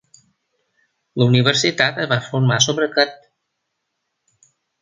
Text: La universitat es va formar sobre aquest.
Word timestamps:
La 1.23 1.27
universitat 1.33 2.01
es 2.05 2.11
va 2.13 2.19
formar 2.31 2.59
sobre 2.69 2.91
aquest. 2.93 4.51